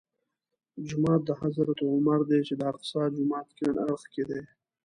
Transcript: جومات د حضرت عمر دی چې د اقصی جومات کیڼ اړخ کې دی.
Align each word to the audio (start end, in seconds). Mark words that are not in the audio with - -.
جومات 0.87 1.21
د 1.25 1.29
حضرت 1.41 1.79
عمر 1.91 2.19
دی 2.29 2.39
چې 2.47 2.53
د 2.55 2.61
اقصی 2.71 3.01
جومات 3.15 3.47
کیڼ 3.57 3.75
اړخ 3.85 4.01
کې 4.13 4.23
دی. 4.29 4.41